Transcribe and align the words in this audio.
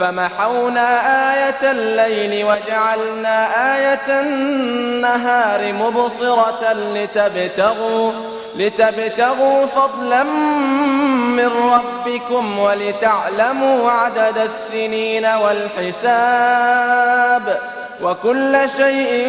فمحونا 0.00 0.88
آية 1.34 1.70
الليل 1.70 2.44
وجعلنا 2.44 3.48
آية 3.76 4.20
النهار 4.20 5.72
مبصرة 5.72 6.72
لتبتغوا 6.72 8.12
لتبتغوا 8.56 9.66
فضلا 9.66 10.22
من 11.38 11.50
ربكم 11.72 12.58
ولتعلموا 12.58 13.90
عدد 13.90 14.38
السنين 14.38 15.26
والحساب 15.26 16.78
وكل 18.02 18.70
شيء 18.76 19.28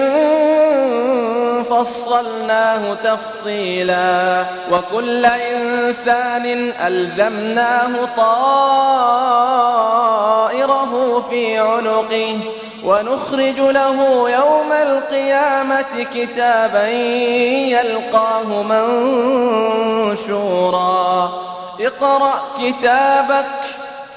فصلناه 1.69 2.94
تفصيلا. 3.03 4.44
وكل 4.72 5.25
إنسان 5.25 6.72
ألزمناه 6.88 7.90
طائره 8.18 8.53
في 11.30 11.57
عنقه. 11.57 12.40
ونخرج 12.85 13.59
له 13.59 14.30
يوم 14.30 14.72
القيامة 14.72 16.06
كتابا 16.13 16.88
يلقاه 17.78 18.63
منشورا. 20.24 21.31
اقرأ 21.80 22.34
كتابك 22.59 23.46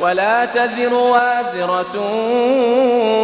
ولا 0.00 0.44
تزر 0.44 0.94
وازرة 0.94 1.94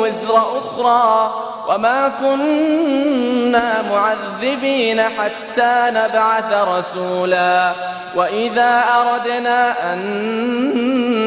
وزر 0.00 0.36
أخرى 0.36 1.34
وما 1.68 2.12
كنا 2.20 3.82
معذبين 3.90 5.00
حتى 5.02 5.90
نبعث 5.90 6.52
رسولا 6.52 7.72
وإذا 8.16 8.84
أردنا 9.00 9.92
أن 9.92 9.98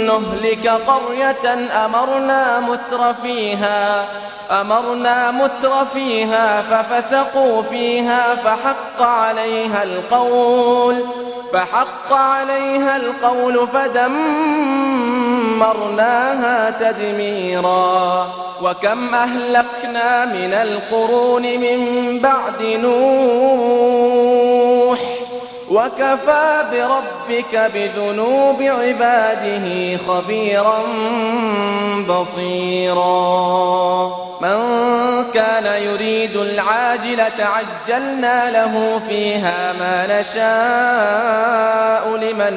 نهلك 0.05 0.67
قرية 0.67 1.53
أمرنا 1.85 2.59
متر 2.59 3.13
فيها 3.23 4.05
أمرنا 4.51 5.31
متر 5.31 5.85
فيها 5.93 6.61
ففسقوا 6.61 7.61
فيها 7.61 8.35
فحق 8.35 9.01
عليها 9.01 9.83
القول 9.83 10.95
فحق 11.53 12.13
عليها 12.13 12.97
القول 12.97 13.67
فدمرناها 15.63 16.69
تدميرا. 16.69 18.27
وكم 18.61 19.15
أهلكنا 19.15 20.25
من 20.25 20.53
القرون 20.53 21.41
من 21.41 21.79
بعد 22.19 22.63
نوح. 22.63 23.03
وكفى 25.73 26.63
بربك 26.71 27.71
بذنوب 27.73 28.61
عباده 28.61 29.97
خبيرا 30.07 30.79
بصيرا. 32.09 33.43
من 34.41 34.57
كان 35.33 35.83
يريد 35.83 36.35
العاجلة 36.35 37.39
عجلنا 37.39 38.51
له 38.51 39.01
فيها 39.09 39.73
ما 39.79 40.21
نشاء 40.21 42.17
لمن 42.17 42.55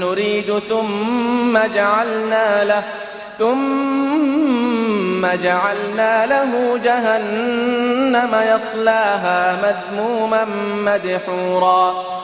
نريد 0.00 0.58
ثم 0.68 1.58
جعلنا 1.74 2.64
له 2.64 2.82
ثم 3.38 5.26
جعلنا 5.26 6.26
له 6.26 6.78
جهنم 6.84 8.34
يصلاها 8.54 9.56
مذموما 9.62 10.44
مدحورا. 10.74 12.23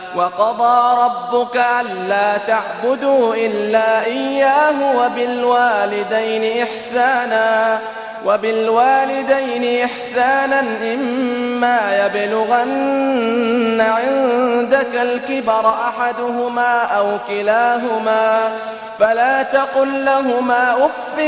وقضى 0.15 1.03
ربك 1.03 1.61
ألا 1.81 2.37
تعبدوا 2.37 3.35
إلا 3.35 4.05
إياه 4.05 4.97
وبالوالدين 4.97 6.63
إحسانا 6.63 7.79
وبالوالدين 8.25 9.83
إحسانا 9.85 10.59
إما 10.93 12.05
يبلغن 12.05 13.81
عندك 13.81 14.95
الكبر 14.95 15.69
أحدهما 15.69 16.83
أو 16.83 17.07
كلاهما 17.27 18.51
فلا 18.99 19.43
تقل 19.43 20.05
لهما 20.05 20.85
أف 20.85 21.19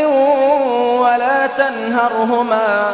ولا 1.00 1.48
تنهرهما 1.48 2.94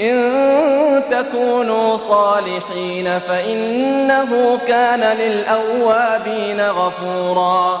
إن 0.00 1.02
تكونوا 1.10 1.96
صالحين 1.96 3.18
فإنه 3.18 4.58
كان 4.68 5.16
للأوابين 5.16 6.60
غفوراً 6.60 7.80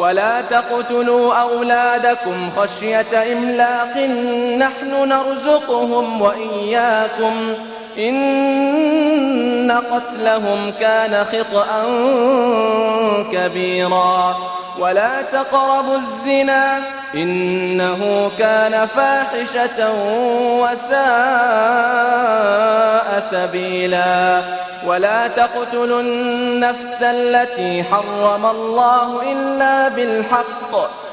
ولا 0.00 0.40
تقتلوا 0.40 1.34
أولادكم 1.34 2.50
خشية 2.56 3.32
إملاق 3.32 3.96
نحن 4.58 5.08
نرزقهم 5.08 6.22
وإياكم. 6.22 7.54
إن 7.98 9.70
قتلهم 9.70 10.72
كان 10.80 11.24
خطأ 11.24 11.68
كبيرا. 13.32 14.36
ولا 14.78 15.22
تقربوا 15.22 15.96
الزنا 15.96 16.78
إنه 17.14 18.30
كان 18.38 18.86
فاحشة 18.86 19.92
وساء 20.60 20.90
سبيلا. 23.30 24.40
ولا 24.86 25.28
تقتلوا 25.28 26.00
النفس 26.00 27.02
التي 27.02 27.84
حرم 27.84 28.46
الله 28.46 29.32
إلا 29.32 29.88
بالحق. 29.88 30.90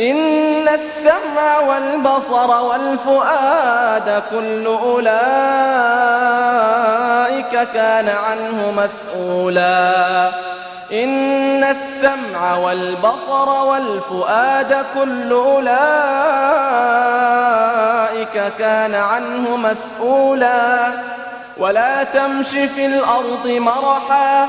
إن 0.00 0.68
السمع 0.68 1.58
والبصر 1.68 2.62
والفؤاد 2.62 4.22
كل 4.30 4.66
أولئك 4.66 5.14
كان 7.74 8.08
عنه 8.08 8.70
مسؤولا. 8.76 10.30
إن 10.92 11.64
السمع 11.64 12.56
والبصر 12.56 13.48
والفؤاد 13.48 14.84
كل 14.94 15.32
أولئك 15.32 15.72
كان 18.58 18.94
عنه 18.94 19.56
مسؤولا. 19.56 20.92
ولا 21.58 22.04
تمش 22.04 22.48
في 22.48 22.86
الأرض 22.86 23.46
مرحا 23.46 24.48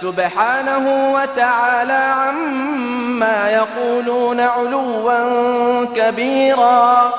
سبحانه 0.00 1.12
وتعالى 1.12 1.92
عما 1.92 3.50
يقولون 3.50 4.40
علوا 4.40 5.84
كبيرا. 5.96 7.12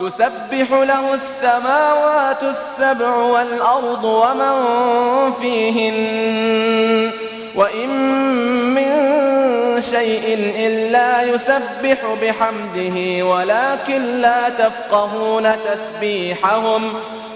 تسبح 0.00 0.70
له 0.70 1.14
السماوات 1.14 2.42
السبع 2.42 3.14
والأرض 3.14 4.04
ومن 4.04 4.56
فيهن. 5.40 7.10
وإن 7.56 7.88
من 8.74 8.88
شيء 9.82 10.54
إلا 10.58 11.22
يسبح 11.22 11.98
بحمده 12.22 13.26
ولكن 13.26 14.02
لا 14.02 14.48
تفقهون 14.48 15.52
تسبيحهم. 15.72 16.92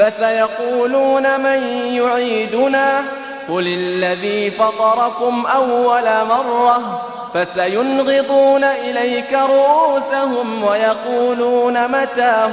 فسيقولون 0.00 1.40
من 1.40 1.62
يعيدنا 1.92 3.02
قل 3.48 3.66
الذي 3.66 4.50
فطركم 4.50 5.46
أول 5.46 6.04
مرة 6.28 7.02
فسينغضون 7.34 8.64
إليك 8.64 9.32
رؤوسهم 9.32 10.64
ويقولون 10.64 11.88
متاه 11.88 12.50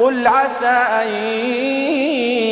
قل 0.00 0.26
عسى 0.26 0.66
أن 1.02 1.08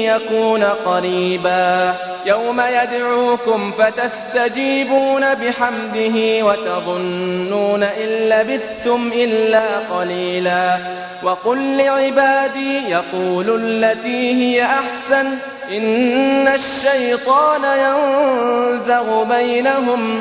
يكون 0.05 0.65
قريبا 0.65 1.95
يوم 2.27 2.61
يدعوكم 2.61 3.73
فتستجيبون 3.73 5.35
بحمده 5.35 6.45
وتظنون 6.45 7.83
إن 7.83 8.09
لبثتم 8.29 9.11
إلا 9.15 9.79
قليلا 9.79 10.79
وقل 11.23 11.77
لعبادي 11.77 12.91
يقولوا 12.91 13.59
التي 13.59 14.35
هي 14.35 14.65
أحسن 14.65 15.27
إن 15.71 16.49
الشيطان 16.49 17.63
ينزغ 17.65 19.25
بينهم 19.25 20.21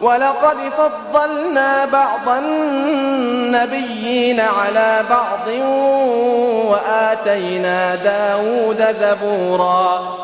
ولقد 0.00 0.56
فضلنا 0.56 1.84
بعض 1.84 2.28
النبيين 2.38 4.40
على 4.40 5.04
بعض 5.10 5.48
وآتينا 6.68 7.94
داود 7.94 8.84
زبورا. 9.00 10.23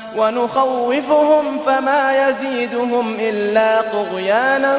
ونخوفهم 0.17 1.59
فما 1.65 2.27
يزيدهم 2.27 3.17
إلا 3.19 3.81
طغيانا 3.81 4.77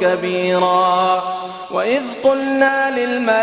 كبيرا. 0.00 1.22
وإذ 1.70 2.02
قلنا 2.24 2.90
للملائكة 2.90 3.40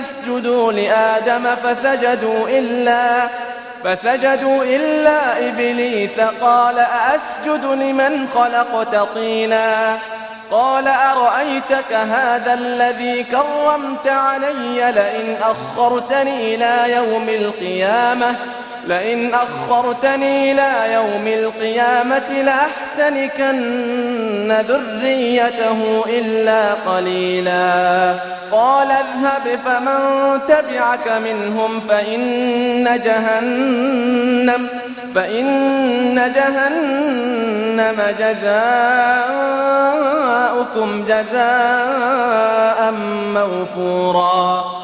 اسجدوا 0.00 0.72
لآدم 0.72 1.54
فسجدوا 1.54 2.48
إلا 2.48 3.28
فسجدوا 3.84 4.64
إلا 4.64 5.48
إبليس 5.48 6.20
قال 6.40 6.78
أأسجد 6.78 7.64
لمن 7.64 8.28
خلقت 8.34 8.96
طينا؟ 9.14 9.98
قال 10.54 10.88
أرأيتك 10.88 11.92
هذا 11.92 12.54
الذي 12.54 13.24
كرمت 13.24 14.06
علي 14.06 14.92
لئن 14.92 15.36
أخرتني 15.42 16.54
إلى 16.54 16.92
يوم 16.92 17.28
القيامة؟ 17.28 18.36
لئن 18.88 19.34
أخرتني 19.34 20.52
إلى 20.52 20.94
يوم 20.94 21.26
القيامة 21.26 22.42
لأحتنكن 22.42 24.52
ذريته 24.68 26.04
إلا 26.08 26.74
قليلا. 26.74 28.14
قال 28.52 28.90
اذهب 28.90 29.58
فمن 29.64 29.98
تبعك 30.48 31.08
منهم 31.08 31.80
فإن 31.80 33.00
جهنم 33.04 34.68
فإن 35.14 36.32
جهنم 36.34 38.02
جزاؤكم 38.18 38.54
جزاء 41.08 42.94
موفورا. 43.34 44.83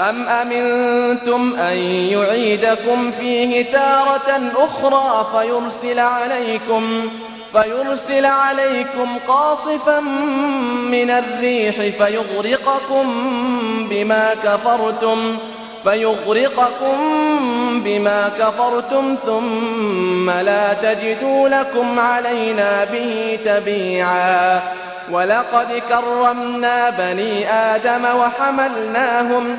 أم 0.00 0.28
أمنتم 0.28 1.54
أن 1.54 1.76
يعيدكم 1.76 3.10
فيه 3.10 3.72
تارة 3.72 4.52
أخرى 4.56 5.26
فيرسل 5.32 5.98
عليكم 5.98 7.08
فيرسل 7.52 8.26
عليكم 8.26 9.08
قاصفا 9.28 10.00
من 10.90 11.10
الريح 11.10 11.74
فيغرقكم 11.74 13.06
بما 13.90 14.34
كفرتم 14.44 15.38
فيغرقكم 15.84 16.98
بما 17.84 18.30
كفرتم 18.38 19.16
ثم 19.26 20.30
لا 20.30 20.72
تجدوا 20.72 21.48
لكم 21.48 21.98
علينا 21.98 22.84
به 22.92 23.38
تبيعا 23.44 24.60
ولقد 25.10 25.82
كرمنا 25.88 26.90
بني 26.90 27.52
آدم 27.52 28.04
وحملناهم 28.04 29.58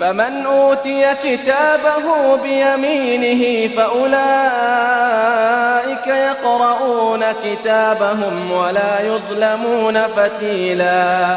فمن 0.00 0.46
أوتي 0.46 1.14
كتابه 1.24 2.36
بيمينه 2.42 3.68
فأولئك 3.76 4.20
يقرؤون 6.06 7.24
كتابهم 7.44 8.52
ولا 8.52 9.00
يظلمون 9.00 10.02
فتيلا. 10.02 11.36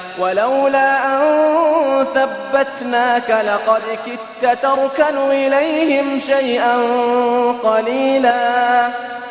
ولولا 0.19 1.05
أن 1.05 2.05
ثبتناك 2.15 3.29
لقد 3.29 3.81
كدت 4.05 4.63
تركن 4.63 5.17
إليهم 5.17 6.19
شيئا 6.19 6.77
قليلا. 7.63 8.87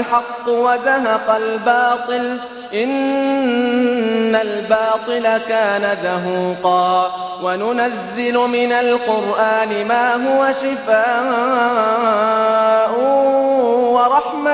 الحق 0.00 0.48
وزهق 0.48 1.34
الباطل 1.34 2.38
إن 2.74 4.36
الباطل 4.36 5.38
كان 5.48 5.96
زهوقا. 6.02 7.12
وننزل 7.42 8.34
من 8.34 8.72
القرآن 8.72 9.86
ما 9.86 10.14
هو 10.14 10.52
شفاء 10.52 11.00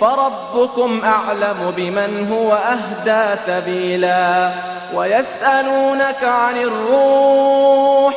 فربكم 0.00 1.00
أعلم 1.04 1.72
بمن 1.76 2.28
هو 2.32 2.52
أهدى 2.52 3.40
سبيلا 3.46 4.50
ويسألونك 4.94 6.24
عن 6.24 6.56
الروح 6.56 8.14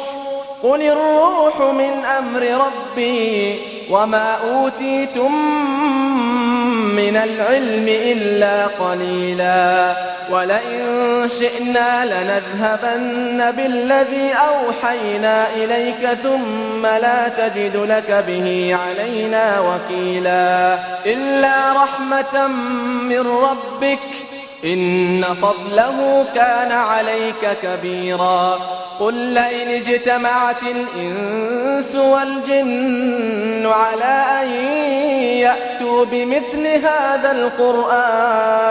قل 0.64 0.82
الروح 0.82 1.60
من 1.60 2.06
أمر 2.06 2.42
ربي 2.66 3.60
وما 3.90 4.36
أوتيتم 4.36 5.34
من 6.96 7.16
العلم 7.16 7.86
إلا 7.88 8.66
قليلا. 8.66 9.96
ولئن 10.32 11.30
شئنا 11.40 12.06
لنذهبن 12.06 13.52
بالذي 13.52 14.34
أوحينا 14.34 15.48
إليك 15.56 16.18
ثم 16.24 16.86
لا 16.86 17.28
تجد 17.28 17.78
لك 17.78 18.24
به 18.28 18.78
علينا 18.86 19.60
وكيلا. 19.60 20.80
إلا 21.06 21.74
رحمة 21.84 22.48
من 23.12 23.20
ربك 23.20 24.00
إن 24.66 25.24
فضله 25.24 26.26
كان 26.36 26.72
عليك 26.72 27.58
كبيرا. 27.64 28.60
قل 29.04 29.14
لئن 29.14 29.68
اجتمعت 29.70 30.64
الإنس 30.64 31.96
والجن 31.96 33.68
على 33.68 34.26
أن 34.42 34.48
يأتوا 35.38 36.06
بمثل 36.06 36.68
هذا 36.68 37.32
القرآن. 37.32 38.64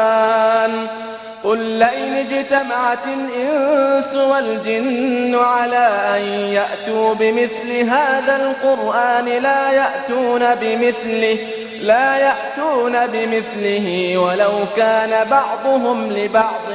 قل 1.44 1.58
لئن 1.58 2.14
اجتمعت 2.14 3.06
الإنس 3.06 4.14
والجن 4.14 5.34
على 5.34 5.88
أن 6.16 6.22
يأتوا 6.52 7.14
بمثل 7.14 7.72
هذا 7.88 8.36
القرآن 8.36 9.24
لا 9.24 9.70
يأتون 9.70 10.54
بمثله 10.54 11.38
لا 11.80 12.16
يأتون 12.16 13.06
بمثله 13.06 14.18
ولو 14.18 14.52
كان 14.76 15.28
بعضهم 15.28 16.12
لبعض 16.12 16.68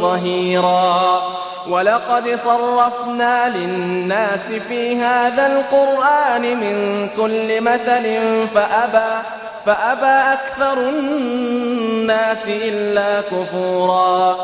ظهيرا. 0.00 1.45
ولقد 1.68 2.34
صرفنا 2.44 3.48
للناس 3.48 4.40
في 4.68 4.96
هذا 4.96 5.46
القرآن 5.46 6.42
من 6.42 7.08
كل 7.16 7.60
مثل 7.60 8.18
فأبى 8.54 9.22
فأبى 9.66 10.32
أكثر 10.32 10.78
الناس 10.78 12.46
إلا 12.46 13.20
كفورا. 13.20 14.36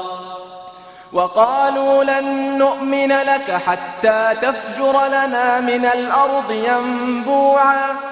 وقالوا 1.13 2.05
لن 2.05 2.59
نؤمن 2.59 3.13
لك 3.13 3.61
حتى 3.67 4.29
تفجر 4.43 5.07
لنا 5.07 5.61
من 5.61 5.85
الأرض 5.85 6.51
ينبوعا. 6.51 8.12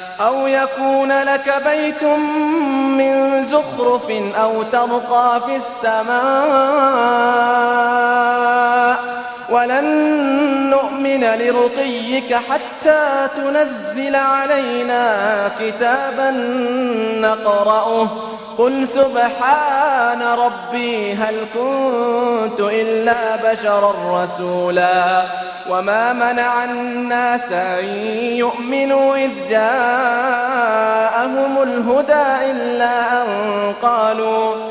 أو 0.27 0.47
يكون 0.47 1.11
لك 1.11 1.63
بيت 1.65 2.03
من 2.03 3.43
زخرف 3.45 4.11
أو 4.41 4.63
ترقى 4.63 5.41
في 5.45 5.55
السماء. 5.55 6.21
ولن 9.49 9.85
نؤمن 10.69 11.23
لرقيك 11.23 12.33
حتى 12.33 13.27
تنزل 13.35 14.15
علينا 14.15 15.51
كتابا 15.59 16.31
نقرأه. 17.21 18.07
قل 18.57 18.87
سبحان 18.87 20.21
ربي 20.21 21.13
هل 21.13 21.35
كنت 21.53 22.59
إلا 22.59 23.51
بشرا 23.51 24.23
رسولا 24.23 25.23
وما 25.69 26.13
منع 26.13 26.63
الناس 26.63 27.51
أن 27.51 27.85
يؤمنوا 28.35 29.15
إذ 29.15 29.31
جاءهم 29.49 30.41
الهدى 31.63 32.51
إلا 32.51 33.23
أن 33.23 33.27
قالوا 33.81 34.70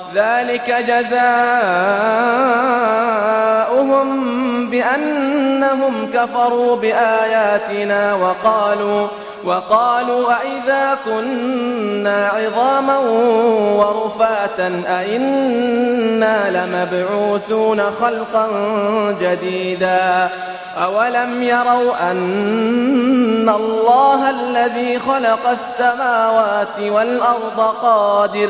ذلك 0.15 0.85
جزاؤهم 0.87 1.21
بأنهم 4.69 6.09
كفروا 6.13 6.75
بآياتنا 6.75 8.13
وقالوا 8.13 9.07
وقالوا 9.43 10.33
أئذا 10.33 10.97
كنا 11.05 12.27
عظاما 12.27 12.97
ورفاتا 13.77 14.83
أئنا 14.87 16.37
لمبعوثون 16.51 17.81
خلقا 17.81 18.47
جديدا 19.21 20.29
أولم 20.77 21.43
يروا 21.43 22.11
أن 22.11 23.49
الله 23.49 24.29
الذي 24.29 24.99
خلق 24.99 25.49
السماوات 25.49 26.79
والأرض 26.79 27.75
قادر 27.81 28.49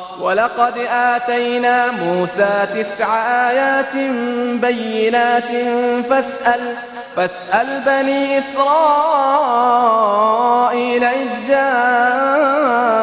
ولقد 0.21 0.77
آتينا 0.91 1.91
موسى 1.91 2.67
تسع 2.75 3.15
آيات 3.49 3.95
بينات 4.61 5.51
فاسأل 6.09 6.75
فاسأل 7.15 7.81
بني 7.85 8.39
إسرائيل 8.39 8.63
إذ 11.03 11.47
جاءهم 11.47 12.95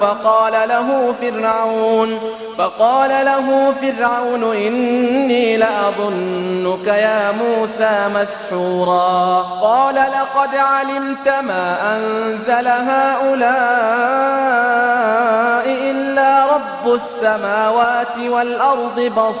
فقال 0.00 0.68
له 0.68 1.14
فرعون 1.20 2.18
فقال 2.58 3.10
له 3.24 3.72
فرعون 3.72 4.56
إني 4.56 5.56
لأظنك 5.56 6.86
يا 6.86 7.30
موسى 7.32 8.08
مسحورا. 8.14 9.42
قال 9.62 9.94
لقد 9.94 10.54
علمت 10.54 11.28
ما 11.28 11.96
أنزل 11.96 12.68
هؤلاء 12.68 13.60
إلا 15.66 16.46
رب 16.46 16.94
السماوات 16.94 18.18
والأرض 18.18 19.00
بصائر 19.00 19.40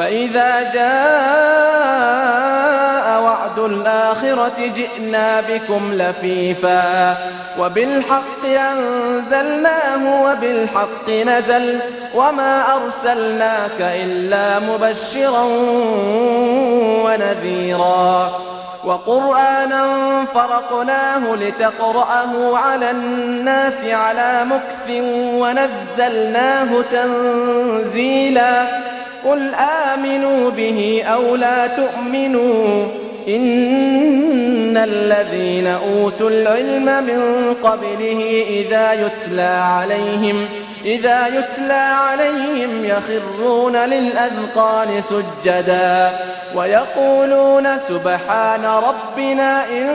فإذا 0.00 0.72
جاء 0.74 2.00
وعد 3.22 3.58
الآخرة 3.58 4.72
جئنا 4.76 5.40
بكم 5.40 5.92
لفيفا 5.92 7.16
وبالحق 7.58 8.44
أنزلناه 8.44 10.22
وبالحق 10.24 11.10
نزل 11.10 11.78
وما 12.14 12.64
أرسلناك 12.74 13.80
إلا 13.80 14.58
مبشرا 14.58 15.44
ونذيرا 17.04 18.30
وقرآنا 18.84 19.84
فرقناه 20.34 21.34
لتقرأه 21.34 22.58
على 22.58 22.90
الناس 22.90 23.84
على 23.84 24.44
مكث 24.44 24.90
ونزلناه 25.34 26.68
تنزيلا 26.92 28.66
قل 29.24 29.54
آمنوا 29.54 30.50
به 30.50 31.02
أو 31.06 31.36
لا 31.36 31.66
تؤمنوا 31.66 32.86
إن 33.28 34.76
الذين 34.76 35.66
أوتوا 35.66 36.30
العلم 36.30 37.04
من 37.04 37.54
قبله 37.62 38.44
إذا 38.48 38.92
يتلى 38.92 39.62
عليهم 39.62 40.46
إذا 40.84 41.26
يتلى 41.26 41.72
عليهم 41.72 42.84
يخرون 42.84 43.76
للأذقان 43.76 45.02
سجدا 45.02 46.10
ويقولون 46.54 47.78
سبحان 47.78 48.64
ربنا 48.64 49.64
إن 49.64 49.88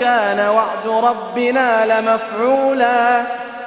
كان 0.00 0.48
وعد 0.48 1.04
ربنا 1.04 1.86
لمفعولا 1.86 3.22